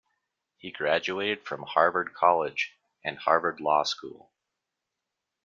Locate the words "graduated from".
0.71-1.61